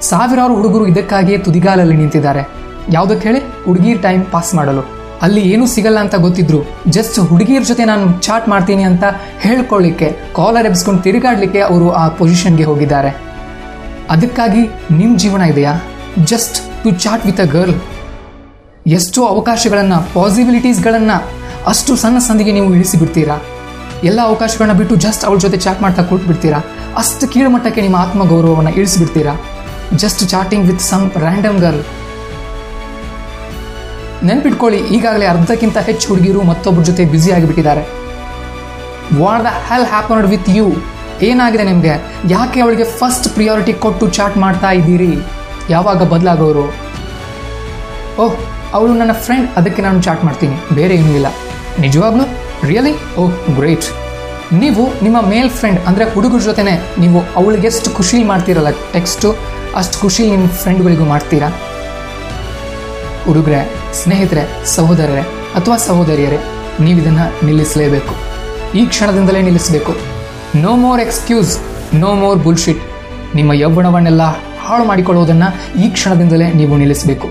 ಸಾವಿರಾರು 0.00 0.54
ಹುಡುಗರು 0.54 0.86
ಇದಕ್ಕಾಗಿಯೇ 0.86 1.38
ತುದಿಗಾಲಲ್ಲಿ 1.38 1.96
ನಿಂತಿದ್ದಾರೆ. 1.96 2.48
ಯಾವುದಕ್ಕೆ 2.92 3.28
ಹೇಳಿ? 3.28 3.40
ಹುಡುಗಿರ್ 3.64 4.02
ಟೈಮ್ 4.02 4.26
ಪಾಸ್ 4.26 4.54
ಮಾಡಲು. 4.54 4.98
ಅಲ್ಲಿ 5.22 5.40
ಏನೂ 5.40 5.66
ಸಿಗಲ್ಲ 5.66 5.98
ಅಂತ 5.98 6.14
ಗೊತ್ತಿದ್ರು. 6.14 6.66
ಜಸ್ಟ್ 6.88 7.20
ಹುಡುಗಿಯರ 7.20 7.62
ಜೊತೆ 7.62 7.84
ನಾನು 7.84 8.22
ಚಾಟ್ 8.22 8.48
ಮಾಡ್ತೀನಿ 8.48 8.82
ಅಂತ 8.82 9.04
ಹೇಳ್ಕೊಳ್ಳಿಕ್ಕೆ 9.38 10.16
ಕಾಲರ್ 10.36 10.66
ಎಬ್ಸ್ಕೊಂಡು 10.66 11.02
ತಿರುಗಾಡ್ಲಿಕ್ಕೆ 11.02 11.60
ಅವರು 11.60 11.90
ಆ 11.90 12.08
ಪೊಸಿಷನ್ಗೆ 12.08 12.64
ಹೋಗಿದ್ದಾರೆ. 12.64 13.10
ಅದಕ್ಕಾಗಿ 14.10 14.60
ನಿಮ್ಮ 14.96 15.18
ಜೀವನ 15.18 15.40
ಇದೆಯಾ? 15.40 15.82
Just 16.24 16.84
to 16.84 16.90
chat 16.90 17.26
with 17.26 17.40
a 17.40 17.44
girl 17.44 17.74
ಎಷ್ಟೋ 18.86 19.24
ಅವಕಾಶಗಳನ್ನು 19.24 20.14
ಪಾಸಿಬಿಲಿಟೀಸ್ಗಳನ್ನು 20.14 21.47
ಅಷ್ಟು 21.68 21.96
ಸಣ್ಣ 21.96 22.18
ಸಂದಿಗೆ 22.18 22.52
ನೀವು 22.52 22.74
ಇಳಿಸಿ 22.74 22.96
ಬಿಡ್ತೀರಾ? 22.96 23.36
ಎಲ್ಲ 24.04 24.20
ಅವಕಾಶಗಳನ್ನ 24.20 24.72
ಬಿಟ್ಟು 24.72 24.96
ಜಸ್ಟ್ 24.96 25.24
ಅವಳ 25.24 25.38
ಜೊತೆ 25.38 25.56
ಚಾಟ್ 25.56 25.82
ಮಾಡ್ತಾ 25.82 26.02
ಕೂತ್ಬಿಡ್ತೀರಾ? 26.02 26.58
ಬಿಡ್ತೀರಾ 26.58 26.96
ಅಷ್ಟು 26.96 27.28
ಕೀಳುಮಟ್ಟಕ್ಕೆ 27.28 27.80
ನಿಮ್ಮ 27.80 27.96
ಆತ್ಮಗೌರವವನ್ನು 27.96 28.70
ಇಳಿಸಿಬಿಡ್ತೀರಾ? 28.70 29.34
Just 30.02 30.28
chatting 30.28 30.66
with 30.66 30.80
some 30.80 31.10
random 31.24 31.58
girl 31.58 31.82
ನೆನ್ಪಿಟ್ಕೊಳ್ಳಿ, 34.28 34.78
ಈಗಾಗಲೇ 34.78 35.26
ಅರ್ಧಕ್ಕಿಂತ 35.26 35.78
ಹೆಚ್ಚು 35.78 36.08
ಹುಡುಗಿರು 36.08 36.42
ಮತ್ತೊಬ್ಬರ 36.42 36.84
ಜೊತೆ 36.84 37.04
busy 37.04 37.32
ಆಗಿಬಿಟ್ಟಿದ್ದಾರೆ. 37.32 37.82
What 39.20 39.44
the 39.44 39.46
hell 39.68 39.86
happened 39.86 40.26
with 40.26 40.48
you 40.48 40.66
ಏನಾಗಿದೆ 41.22 41.64
ನಿಮಗೆ? 41.64 41.94
ಯಾಕೆ 42.28 42.60
ಅವಳಿಗೆ 42.60 42.84
ಫಸ್ಟ್ 42.84 43.28
ಪ್ರಿಯಾರಿಟಿ 43.28 43.72
ಕೊಟ್ಟು 43.72 44.08
ಚಾಟ್ 44.08 44.36
ಮಾಡ್ತಾ 44.36 44.70
ಇದ್ದೀರಿ? 44.70 45.12
ಯಾವಾಗ 45.70 46.02
ಬದಲಾಗೋರು? 46.02 46.66
ಓಹ್, 48.22 48.36
ಅವಳು 48.74 48.94
ನನ್ನ 48.94 49.12
ಫ್ರೆಂಡ್ 49.12 49.48
ಅದಕ್ಕೆ 49.56 49.82
ನಾನು 49.82 50.02
ಚಾಟ್ 50.02 50.24
ಮಾಡ್ತೀನಿ. 50.24 50.56
ಬೇರೆ 50.74 50.94
ಏನೂ 50.94 51.12
ಇಲ್ಲ. 51.12 51.26
ನಿಜವಾಗ್ಲೂ? 51.80 52.24
ರಿಯಲಿ 52.68 52.92
ಓ 53.20 53.24
ಗ್ರೇಟ್ 53.54 53.86
ನೀವು 54.60 55.02
ನಿಮ್ಮ 55.02 55.18
ಮೇಲ್ 55.28 55.50
ಫ್ರೆಂಡ್ 55.50 55.80
ಅಂದರೆ 55.80 56.04
ಹುಡುಗರ 56.10 56.38
ಜೊತೆನೆ 56.38 56.74
ನೀವು 57.00 57.18
ಅವಳಿಗೆ 57.36 57.66
ಎಷ್ಟು 57.66 57.90
ಖುಷಿ 57.90 58.24
ಮಾಡ್ತೀರಲ್ಲ 58.24 58.70
ಟೆಕ್ಸ್ಟು 58.92 59.28
ಅಷ್ಟು 59.76 59.96
ಖುಷಿ 60.00 60.30
ನಿಮ್ಮ 60.30 60.46
ಫ್ರೆಂಡ್ಗಳಿಗೂ 60.46 61.04
ಮಾಡ್ತೀರಾ? 61.04 61.48
ಹುಡುಗರೇ, 63.24 63.60
ಸ್ನೇಹಿತರೆ, 63.92 64.66
ಸಹೋದರರೇ 64.66 65.20
ಅಥವಾ 65.54 65.76
ಸಹೋದರಿಯರೇ, 65.76 66.38
ನೀವು 66.80 66.98
ಇದನ್ನು 66.98 67.46
ನಿಲ್ಲಿಸಲೇಬೇಕು. 67.46 68.14
ಈ 68.78 68.86
ಕ್ಷಣದಿಂದಲೇ 68.86 69.42
ನಿಲ್ಲಿಸಬೇಕು. 69.42 69.92
No 70.58 70.76
more 70.76 71.00
excuse 71.00 71.52
no 71.94 72.14
more 72.14 72.38
bullshit 72.38 72.82
ನಿಮ್ಮ 73.34 73.52
ಯೌವನವನ್ನೆಲ್ಲ 73.52 74.22
ಹಾಳು 74.64 74.84
ಮಾಡಿಕೊಳ್ಳೋದನ್ನು 74.84 75.78
ಈ 75.82 75.88
ಕ್ಷಣದಿಂದಲೇ 75.90 76.52
ನೀವು 76.52 76.76
ನಿಲ್ಲಿಸಬೇಕು. 76.76 77.28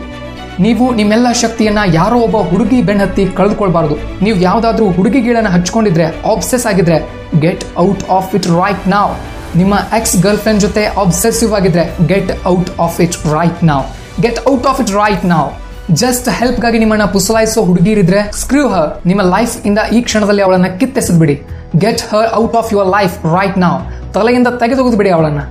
ನೀವು 0.59 0.85
ನಿಮ್ಮೆಲ್ಲ 0.95 1.31
ಶಕ್ತಿಯನ್ನ 1.31 1.81
ಯಾರೋ 1.93 2.17
ಒಬ್ಬ 2.19 2.37
ಹುಡುಗಿ 2.37 2.81
ಬೆನ್ನತ್ತಿ 2.81 3.23
ಕಳೆದುಕೊಳ್ಬಾರ್ದು. 3.37 3.95
ನೀವು 4.25 4.37
ಯಾವುದಾದ್ರೂ 4.39 4.85
ಹುಡುಗಿ 4.91 5.21
ಗೀಳನ್ನು 5.21 5.49
ಹಚ್ಕೊಂಡಿದ್ರೆ 5.49 6.05
ಆಬ್ಸೆಸ್ 6.31 6.65
ಆಗಿದ್ರೆ 6.65 6.97
get 7.39 7.63
out 7.77 8.03
of 8.09 8.35
it 8.35 8.47
right 8.47 8.87
now 8.87 9.11
ನಿಮ್ಮ 9.57 9.75
ಎಕ್ಸ್ 9.97 10.15
ಗರ್ಲ್ 10.21 10.37
ಫ್ರೆಂಡ್ 10.37 10.61
ಜೊತೆ 10.61 10.85
ಆಬ್ಸೆಸಿವ್ 10.85 11.53
ಆಗಿದ್ರೆ 11.53 11.83
get 12.07 12.31
out 12.47 12.71
of 12.79 13.01
it 13.01 13.17
right 13.35 13.63
now 13.63 13.83
get 14.21 14.39
out 14.51 14.67
of 14.67 14.81
it 14.81 14.91
right 14.91 15.25
now 15.25 15.49
just 15.93 16.29
ಹೆಲ್ಪ್ಗಾಗಿ 16.29 16.79
ನಿಮ್ಮನ್ನ 16.79 17.05
ಪುಸಲಾಯಿಸೋ 17.05 17.61
ಹುಡುಗಿರಿದ್ರೆ 17.65 18.31
ಸ್ಕ್ರೂ 18.41 18.67
ಹರ್ 18.69 18.89
ನಿಮ್ಮ 19.07 19.21
ಲೈಫ್ 19.21 19.53
ಇಂದ 19.65 19.79
ಈ 19.91 20.01
ಕ್ಷಣದಲ್ಲಿ 20.01 20.41
ಅವಳನ್ನ 20.41 20.65
ಕಿತ್ತೆಸೆದ್ಬಿಡಿ. 20.79 21.35
Get 21.77 22.01
her 22.01 22.33
out 22.33 22.55
of 22.55 22.73
your 22.73 22.87
life 22.87 23.15
right 23.35 23.57
now 23.57 23.79
ತಲೆಯಿಂದ 24.13 24.47
ತೆಗೆದೊಗೆದು 24.47 24.97
ಬಿಡಿ 24.97 25.09
ಅವಳನ್ನ. 25.09 25.41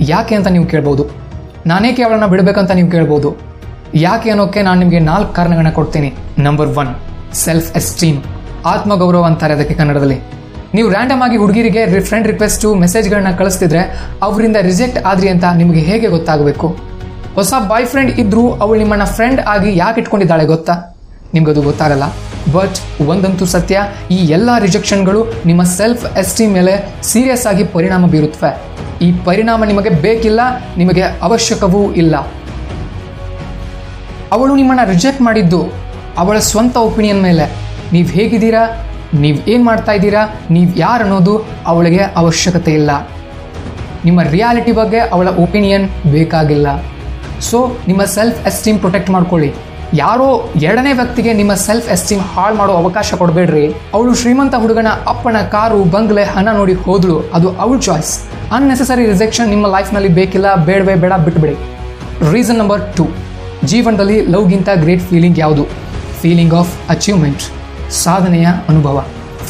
ಯಾಕೆ 0.00 0.34
ಅಂತ 0.34 0.48
ನೀವು 0.48 0.66
ಕೇಳ್ಬೋದು. 0.66 1.04
ನಾನೇಕೆ 1.66 2.02
ಅವಳನ್ನ 2.02 2.26
ಬಿಡಬೇಕಂತ 2.26 2.70
ನೀವು 2.70 2.90
ಕೇಳ್ಬೋದು. 2.90 3.49
ಯಾಕೆ 3.94 4.30
ಅನ್ನೋಕ್ಕೆ 4.30 4.62
ನಾನು 4.62 4.78
ನಿಮಗೆ 4.80 4.98
ನಾಲ್ಕು 4.98 5.32
ಕಾರಣಗಳನ್ನ 5.34 5.70
ಕೊಡ್ತೀನಿ. 5.70 6.10
ನಂಬರ್ 6.38 6.68
ಒನ್ 6.78 6.90
ಸೆಲ್ಫ್ 7.34 7.76
ಎಸ್ಟೀಮ್ 7.76 8.18
ಆತ್ಮಗೌರವ 8.66 9.24
ಅಂತಾರೆ 9.24 9.54
ಅದಕ್ಕೆ 9.54 9.74
ಕನ್ನಡದಲ್ಲಿ. 9.74 10.18
ನೀವು 10.74 10.88
ರ್ಯಾಂಡಮ್ 10.90 11.22
ಆಗಿ 11.22 11.36
ಹುಡುಗಿರಿಗೆ 11.36 12.00
ಫ್ರೆಂಡ್ 12.00 12.26
ರಿಕ್ವೆಸ್ಟು 12.26 12.74
ಮೆಸೇಜ್ಗಳನ್ನ 12.74 13.30
ಕಳಿಸ್ತಿದ್ರೆ 13.30 13.82
ಅವರಿಂದ 14.22 14.56
ರಿಜೆಕ್ಟ್ 14.62 14.98
ಆದ್ರಿ 15.06 15.28
ಅಂತ 15.28 15.44
ನಿಮಗೆ 15.56 15.80
ಹೇಗೆ 15.80 16.06
ಗೊತ್ತಾಗಬೇಕು? 16.06 16.68
ಹೊಸ 17.34 17.52
ಬಾಯ್ 17.68 17.86
ಫ್ರೆಂಡ್ 17.86 18.10
ಇದ್ರೂ 18.10 18.50
ಅವಳು 18.50 18.78
ನಿಮ್ಮನ್ನ 18.78 19.04
ಫ್ರೆಂಡ್ 19.04 19.40
ಆಗಿ 19.40 19.76
ಯಾಕೆ 19.76 20.00
ಇಟ್ಕೊಂಡಿದ್ದಾಳೆ 20.00 20.46
ಗೊತ್ತಾ? 20.46 20.96
ಅದು 21.34 21.62
ಗೊತ್ತಾಗಲ್ಲ. 21.62 22.04
ಬಟ್ 22.52 23.06
ಒಂದಂತೂ 23.08 23.46
ಸತ್ಯ, 23.46 23.82
ಈ 24.10 24.16
ಎಲ್ಲ 24.16 24.50
ರಿಜೆಕ್ಷನ್ಗಳು 24.58 25.20
ನಿಮ್ಮ 25.46 25.62
ಸೆಲ್ಫ್ 25.62 26.18
ಎಸ್ಟೀಮ್ 26.18 26.52
ಮೇಲೆ 26.52 26.74
ಸೀರಿಯಸ್ 27.02 27.46
ಆಗಿ 27.46 27.64
ಪರಿಣಾಮ 27.64 28.06
ಬೀರುತ್ತವೆ 28.06 28.50
ಈ 29.06 29.12
ಪರಿಣಾಮ 29.24 29.64
ನಿಮಗೆ 29.64 29.90
ಬೇಕಿಲ್ಲ, 29.90 30.40
ನಿಮಗೆ 30.76 31.02
ಅವಶ್ಯಕವೂ 31.02 31.92
ಇಲ್ಲ. 31.92 32.14
ಅವಳು 34.32 34.54
ನಿಮ್ಮನ್ನು 34.56 34.90
ರಿಜೆಕ್ಟ್ 34.90 35.22
ಮಾಡಿದ್ದು. 35.22 35.72
ಅವಳ 36.18 36.38
ಸ್ವಂತ 36.38 36.76
ಒಪಿನಿಯನ್ 36.76 37.22
ಮೇಲೆ. 37.22 37.46
ನೀವು 37.92 38.08
ಹೇಗಿದ್ದೀರಾ? 38.08 38.86
ನೀವು 39.14 39.38
ಏನು 39.48 39.64
ಮಾಡ್ತಾ 39.64 39.92
ಇದ್ದೀರಾ? 39.92 40.34
ನೀವು 40.50 40.76
ಯಾರು 40.76 41.02
ಅನ್ನೋದು 41.02 41.44
ಅವಳಿಗೆ 41.66 42.02
ಅವಶ್ಯಕತೆ 42.16 42.74
ಇಲ್ಲ. 42.74 42.90
ನಿಮ್ಮ 44.04 44.22
ರಿಯಾಲಿಟಿ 44.22 44.72
ಬಗ್ಗೆ 44.72 44.98
ಅವಳ 44.98 45.28
ಒಪಿನಿಯನ್ 45.28 45.88
ಬೇಕಾಗಿಲ್ಲ. 46.12 46.68
ಸೊ 47.40 47.76
ನಿಮ್ಮ 47.86 48.04
ಸೆಲ್ಫ್ 48.04 48.46
ಎಸ್ಟೀಮ್ 48.46 48.78
ಪ್ರೊಟೆಕ್ಟ್ 48.78 49.10
ಮಾಡ್ಕೊಳ್ಳಿ. 49.10 49.54
ಯಾರೋ 49.94 50.50
ಎರಡನೇ 50.56 50.92
ವ್ಯಕ್ತಿಗೆ 50.92 51.32
ನಿಮ್ಮ 51.32 51.54
ಸೆಲ್ಫ್ 51.54 51.88
ಎಸ್ಟೀಮ್ 51.88 52.20
ಹಾಳು 52.20 52.54
ಮಾಡೋ 52.54 52.72
ಅವಕಾಶ 52.72 53.14
ಕೊಡಬೇಡ್ರಿ. 53.14 53.64
ಅವಳು 53.94 54.14
ಶ್ರೀಮಂತ 54.14 54.54
ಹುಡುಗನ 54.54 54.86
ಅಪ್ಪನ 55.08 55.36
ಕಾರು, 55.36 55.84
ಬಂಗ್ಲೆ, 55.84 56.24
ಹಣ 56.24 56.48
ನೋಡಿ 56.52 56.72
ಹೋದಳು. 56.72 57.30
ಅದು 57.34 57.50
ಅವಳ 57.56 57.78
ಚಾಯ್ಸ್ 57.78 58.12
ಅನ್ನೆಸೆಸರಿ 58.52 59.06
ರಿಜೆಕ್ಷನ್ 59.06 59.48
ನಿಮ್ಮ 59.48 59.66
ಲೈಫ್ನಲ್ಲಿ 59.76 60.08
ಬೇಕಿಲ್ಲ, 60.08 60.54
ಬೇಡವೇ 60.54 60.94
ಬೇಡ, 60.94 61.12
ಬಿಟ್ಬಿಡಿ. 61.12 61.56
ರೀಸನ್ 62.32 62.58
ನಂಬರ್ 62.58 62.96
ಟು 62.96 63.29
ಜೀವನದಲ್ಲಿ 63.70 64.18
ಲವ್ಗಿಂತ 64.34 64.70
ಗ್ರೇಟ್ 64.82 65.02
ಫೀಲಿಂಗ್ 65.08 65.38
ಯಾವುದು? 65.44 65.64
ಫೀಲಿಂಗ್ 66.20 66.54
ಆಫ್ 66.60 66.72
ಅಚೀವ್ಮೆಂಟ್ 66.94 67.42
ಸಾಧನೆಯ 68.04 68.46
ಅನುಭವ. 68.70 68.96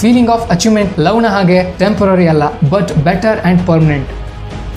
ಫೀಲಿಂಗ್ 0.00 0.31
ಆಫ್ 0.35 0.45
ಅಚೀವ್ಮೆಂಟ್ 0.55 0.93
ಲವ್ನ 1.07 1.29
ಹಾಗೆ 1.35 1.59
ಟೆಂಪರರಿ 1.81 2.27
ಅಲ್ಲ 2.33 2.45
but 2.73 2.91
better 3.07 3.39
and 3.45 3.62
permanent 3.71 4.11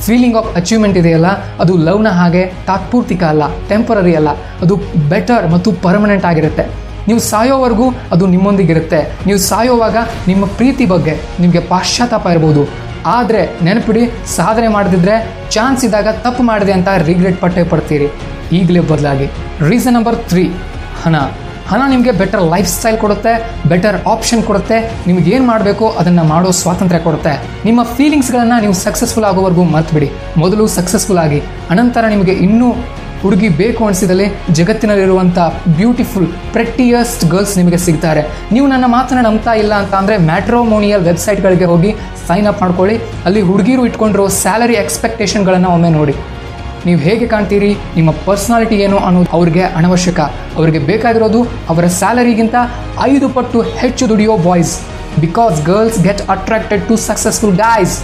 feeling 0.06 0.38
of 0.40 0.50
achievement 0.60 0.98
ಇದೆಯಲ್ಲ, 1.02 1.28
ಅದು 1.64 1.74
ಲವ್ನ 1.88 2.10
ಹಾಗೆ 2.20 2.42
ತಾತ್ಪೂರ್ತಿಕ 2.70 3.24
ಅಲ್ಲ 3.34 3.44
ಟೆಂಪರರಿ 3.70 4.14
ಅಲ್ಲ, 4.20 4.30
ಅದು 4.64 4.76
ಬೆಟರ್ 5.12 5.46
ಮತ್ತು 5.54 5.72
ಪರ್ಮನೆಂಟ್ 5.86 6.26
ಆಗಿರುತ್ತೆ. 6.32 6.66
ನೀವು 7.08 7.22
ಸಾಯೋವರೆಗೂ 7.30 7.88
ಅದು 8.16 8.26
ನಿಮ್ಮೊಂದಿಗಿರುತ್ತೆ. 8.34 9.00
ನೀವು 9.28 9.40
ಸಾಯೋವಾಗ 9.52 9.98
ನಿಮ್ಮ 10.32 10.44
ಪ್ರೀತಿ 10.60 10.88
ಬಗ್ಗೆ 10.94 11.14
ನಿಮಗೆ 11.44 11.62
ಪಾಶ್ಚಾತ್ತಾಪ 11.72 12.26
ಇರ್ಬೋದು. 12.36 12.64
ಆದರೆ 13.18 13.42
ನೆನಪಿಡಿ, 13.68 14.04
ಸಾಧನೆ 14.38 14.70
ಮಾಡದಿದ್ರೆ 14.76 15.16
ಚಾನ್ಸ್ 15.56 15.82
ಇದ್ದಾಗ 15.88 16.10
ತಪ್ಪು 16.26 16.44
ಮಾಡಿದೆ 16.52 16.76
ಅಂತ 16.78 16.90
ರಿಗ್ರೆಟ್ 17.10 17.40
ಪಟ್ಟೆ 17.46 17.64
ಪಡ್ತೀರಿ. 17.72 18.10
ಈಗಲೇ 18.60 18.84
ಬದಲಾಗಿ. 18.92 19.28
ರೀಸನ್ 19.70 19.98
ನಂಬರ್ 20.00 20.18
ತ್ರೀ 20.32 20.46
ಹಣ. 21.04 21.16
ಹಣ 21.72 21.82
ನಿಮಗೆ 21.92 22.12
ಬೆಟರ್ 22.22 22.42
ಲೈಫ್ 22.54 22.70
ಸ್ಟೈಲ್ 22.74 22.98
ಕೊಡುತ್ತೆ 23.04 23.34
ಬೆಟರ್ 23.72 23.98
ಆಪ್ಷನ್ 24.14 24.42
ಕೊಡುತ್ತೆ, 24.48 24.78
ನಿಮ್ಗೆ 25.08 25.30
ಏನು 25.36 25.46
ಮಾಡಬೇಕು 25.52 25.86
ಅದನ್ನು 26.00 26.24
ಮಾಡೋ 26.32 26.50
ಸ್ವಾತಂತ್ರ್ಯ 26.62 27.00
ಕೊಡುತ್ತೆ. 27.06 27.34
ನಿಮ್ಮ 27.68 27.84
ಫೀಲಿಂಗ್ಸ್ಗಳನ್ನು 27.98 28.58
ನೀವು 28.64 28.76
ಸಕ್ಸಸ್ಫುಲ್ 28.86 29.28
ಆಗೋವರೆಗೂ 29.30 29.64
ಮರ್ತುಬಿಡಿ. 29.76 30.10
ಮೊದಲು 30.42 30.66
ಸಕ್ಸಸ್ಫುಲ್ 30.78 31.22
ಆಗಿ, 31.24 31.40
ಅನಂತರ 31.76 32.04
ನಿಮಗೆ 32.16 32.36
ಇನ್ನೂ 32.48 32.70
ಹುಡುಗಿ 33.24 33.50
ಬೇಕು 33.60 33.82
ಅನಿಸಿದಲ್ಲಿ 33.88 34.26
ಜಗತ್ತಿನಲ್ಲಿರುವಂಥ 34.58 35.38
ಬ್ಯೂಟಿಫುಲ್ 35.78 36.28
ಪ್ರೆಟ್ಟಿಯಸ್ಟ್ 36.56 37.24
ಗರ್ಲ್ಸ್ 37.34 37.56
ನಿಮಗೆ 37.60 37.80
ಸಿಗ್ತಾರೆ. 37.86 38.24
ನೀವು 38.56 38.66
ನನ್ನ 38.74 38.86
ಮಾತನ್ನು 38.96 39.24
ನಂಬ್ತಾ 39.28 39.54
ಇಲ್ಲ 39.62 39.74
ಅಂತ 39.84 39.94
ಅಂದರೆ 40.02 40.16
ಮ್ಯಾಟ್ರೋಮೋನಿಯಲ್ 40.30 41.06
ವೆಬ್ಸೈಟ್ಗಳಿಗೆ 41.10 41.70
ಹೋಗಿ 41.72 41.92
ಸೈನ್ 42.28 42.48
ಅಪ್ 42.52 42.62
ಮಾಡ್ಕೊಳ್ಳಿ. 42.64 42.98
ಅಲ್ಲಿ 43.28 43.44
ಹುಡುಗಿರು 43.50 43.86
ಇಟ್ಕೊಂಡಿರೋ 43.90 44.26
ಸ್ಯಾಲರಿ 44.42 44.78
ಎಕ್ಸ್ಪೆಕ್ಟೇಷನ್ಗಳನ್ನು 44.84 45.72
ಒಮ್ಮೆ 45.78 45.92
ನೋಡಿ. 46.00 46.16
ನೀವು 46.88 47.00
ಹೇಗೆ 47.06 47.25
ಕಾಣ್ತೀರಿ? 47.34 47.72
ನಿಮ್ಮ 47.98 48.12
ಪರ್ಸ್ನಾಲಿಟಿ 48.25 48.78
ಏನು 48.86 48.98
ಅನ್ನೋದು 49.08 49.30
ಅವ್ರಿಗೆ 49.38 49.63
ಅನವಶ್ಯಕ. 49.80 50.20
ಅವರಿಗೆ 50.58 50.80
ಬೇಕಾಗಿರೋದು 50.90 51.40
ಅವರ 51.74 51.86
ಸ್ಯಾಲರಿಗಿಂತ 52.00 52.56
ಐದು 53.12 53.30
ಪಟ್ಟು 53.36 53.60
ಹೆಚ್ಚು 53.82 54.04
ದುಡಿಯೋ 54.12 54.34
boys 54.48 54.74
because 55.25 55.56
girls 55.70 56.00
get 56.08 56.22
attracted 56.36 56.84
to 56.90 56.96
successful 57.10 57.56
guys 57.63 57.96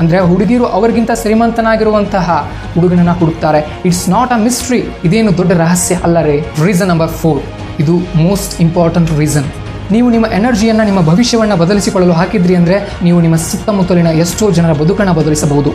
ಅಂದರೆ 0.00 0.18
ಹುಡುಗಿರು 0.30 0.66
ಅವರಿಗಿಂತ 0.76 1.12
ಶ್ರೀಮಂತನಾಗಿರುವಂತಹ 1.22 2.28
ಹುಡುಗನನ್ನ 2.74 3.12
ಹುಡುಕ್ತಾರೆ. 3.20 3.60
ಇಟ್ಸ್ 3.88 4.06
ನಾಟ್ 4.14 4.32
ಅ 4.36 4.38
ಮಿಸ್ಟ್ರಿ 4.44 4.80
ಇದೇನು 5.06 5.32
ದೊಡ್ಡ 5.40 5.52
ರಹಸ್ಯ 5.62 5.96
ಅಲ್ಲ 6.06 6.20
ರೀ. 6.28 6.36
ರೀಸನ್ 6.66 6.90
ನಂಬರ್ 6.92 7.12
ಫೋರ್ 7.22 7.40
ಇದು 7.82 7.96
ಮೋಸ್ಟ್ 8.24 8.54
ಇಂಪಾರ್ಟೆಂಟ್ 8.66 9.10
ರೀಸನ್ 9.20 9.48
ನೀವು 9.94 10.08
ನಿಮ್ಮ 10.14 10.26
ಎನರ್ಜಿಯನ್ನು, 10.38 10.84
ನಿಮ್ಮ 10.90 11.00
ಭವಿಷ್ಯವನ್ನು 11.08 11.56
ಬದಲಿಸಿಕೊಳ್ಳಲು 11.62 12.14
ಹಾಕಿದ್ರಿ 12.20 12.54
ಅಂದರೆ 12.60 12.76
ನೀವು 13.06 13.18
ನಿಮ್ಮ 13.24 13.36
ಸುತ್ತಮುತ್ತಲಿನ 13.48 14.10
ಎಷ್ಟೋ 14.24 14.44
ಜನರ 14.58 14.74
ಬದುಕನ್ನು 14.82 15.14
ಬದಲಿಸಬಹುದು. 15.20 15.72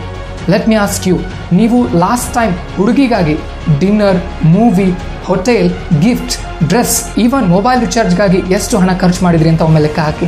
ಲೆಟ್ 0.52 0.68
ಮಿ 0.72 0.78
ಆಸ್ಕ್ 0.86 1.06
ಯು 1.10 1.16
ನೀವು 1.60 1.78
last 2.04 2.32
time 2.38 2.54
ಹುಡುಗಿಗಾಗಿ 2.78 3.36
dinner 3.82 4.20
movie 4.56 4.90
hotel 5.30 5.70
gift 6.04 6.36
dress 6.70 6.98
even 7.24 7.48
mobile 7.56 7.80
ರಿಚಾರ್ಜ್ಗಾಗಿ 7.86 8.40
ಎಷ್ಟು 8.58 8.76
ಹಣ 8.84 8.92
ಖರ್ಚು 9.02 9.22
ಮಾಡಿದ್ರಿ 9.26 9.50
ಅಂತ 9.54 9.64
ಒಮ್ಮೆ 9.70 9.82
ಲೆಕ್ಕ 9.86 10.00
ಹಾಕಿ. 10.08 10.28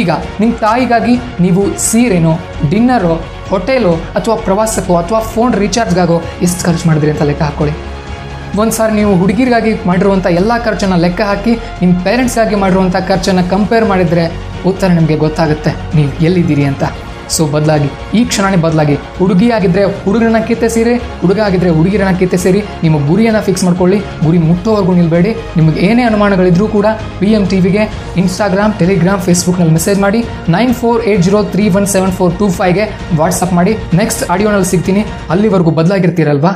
ಈಗ 0.00 0.10
ನಿಮ್ಮ 0.40 0.52
ತಾಯಿಗಾಗಿ 0.66 1.14
ನೀವು 1.44 1.62
ಸೀರೆನೋ 1.86 2.34
ಡಿನ್ನರೋ 2.70 3.14
ಹೋಟೆಲೋ 3.50 3.92
ಅಥವಾ 4.18 4.36
ಪ್ರವಾಸಕ್ಕೋ, 4.46 4.94
ಅಥವಾ 5.02 5.20
ಫೋನ್ 5.32 5.52
ರೀಚಾರ್ಜ್ಗಾಗೋ 5.62 6.16
ಎಷ್ಟು 6.46 6.60
ಖರ್ಚು 6.66 6.84
ಮಾಡಿದ್ರಿ 6.88 7.10
ಅಂತ 7.14 7.24
ಲೆಕ್ಕ 7.30 7.42
ಹಾಕ್ಕೊಳ್ಳಿ 7.48 7.74
ಒಂದು 8.60 8.74
ಸಾರಿ 8.78 8.92
ನೀವು 9.00 9.12
ಹುಡುಗಿರಿಗಾಗಿ 9.20 9.72
ಮಾಡಿರುವಂಥ 9.90 10.26
ಎಲ್ಲ 10.40 10.52
ಖರ್ಚನ್ನು 10.66 10.98
ಲೆಕ್ಕ 11.04 11.22
ಹಾಕಿ 11.30 11.52
ನಿಮ್ಮ 11.80 11.94
ಪೇರೆಂಟ್ಸ್ಗಾಗಿ 12.06 12.56
ಮಾಡಿರುವಂಥ 12.64 12.96
ಖರ್ಚನ್ನು 13.10 13.44
ಕಂಪೇರ್ 13.54 13.86
ಮಾಡಿದರೆ 13.92 14.24
ಉತ್ತರ 14.70 14.88
ನಿಮಗೆ 14.98 15.16
ಗೊತ್ತಾಗುತ್ತೆ, 15.24 15.72
ನೀವು 15.96 16.10
ಎಲ್ಲಿದ್ದೀರಿ 16.26 16.64
ಅಂತ. 16.72 16.84
ಸೊ 17.36 17.42
ಬದಲಾಗಿ, 17.54 17.88
ಈ 18.18 18.22
ಕ್ಷಣನೇ 18.30 18.58
ಬದಲಾಗಿ 18.64 18.96
ಹುಡುಗಿ 19.18 19.48
ಆಗಿದ್ರೆ 19.56 19.84
ಹುಡುಗರನ್ನ 20.04 20.40
ಕಿತ್ತೆ 20.48 20.68
ಸೇರಿ 20.76 20.94
ಹುಡುಗ 21.22 21.40
ಆಗಿದ್ರೆ 21.46 21.70
ಹುಡುಗಿರನ್ನ 21.78 22.12
ಕಿತ್ತೆ 22.20 22.38
ಸೇರಿ 22.44 22.60
ನಿಮ್ಮ 22.84 22.96
ಗುರಿಯನ್ನು 23.08 23.42
ಫಿಕ್ಸ್ 23.48 23.64
ಮಾಡ್ಕೊಳ್ಳಿ, 23.68 23.98
ಗುರಿ 24.24 24.38
ಮುಟ್ಟೋವರೆಗೂ 24.48 24.94
ನಿಲ್ಬೇಡಿ. 25.00 25.32
ನಿಮಗೆ 25.60 25.80
ಏನೇ 25.88 26.04
ಅನುಮಾನಗಳಿದ್ರೂ 26.10 26.68
ಕೂಡ 26.76 26.86
ಪಿ 27.20 27.30
ಎಂ 27.38 27.46
ಟಿವಿಗೆ 27.52 27.84
ಇನ್ಸ್ಟಾಗ್ರಾಮ್ 28.22 28.74
ಟೆಲಿಗ್ರಾಮ್ 28.82 29.22
ಫೇಸ್ಬುಕ್ನಲ್ಲಿ 29.28 29.74
ಮೆಸೇಜ್ 29.78 30.00
ಮಾಡಿ 30.06 30.22
nine 30.56 30.74
four 30.82 31.00
eight 31.12 31.24
zero 31.28 31.40
three 31.54 31.66
one 31.80 31.88
seven 31.94 32.14
four 32.18 32.34
two 32.40 32.48
ಫೈವ್ಗೆ 32.60 32.86
WhatsApp 33.22 33.56
ಮಾಡಿ. 33.60 33.74
ನೆಕ್ಸ್ಟ್ 34.02 34.22
ಆಡಿಯೋನಲ್ಲಿ 34.34 34.70
ಸಿಗ್ತೀನಿ. 34.74 35.04
ಅಲ್ಲಿವರೆಗೂ 35.34 35.72
ಬದಲಾಗಿರ್ತೀರಲ್ವಾ? 35.80 36.54